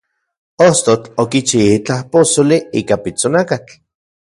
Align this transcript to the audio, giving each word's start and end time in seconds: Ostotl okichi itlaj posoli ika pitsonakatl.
Ostotl 0.67 1.11
okichi 1.23 1.61
itlaj 1.75 1.99
posoli 2.15 2.59
ika 2.83 3.01
pitsonakatl. 3.07 3.81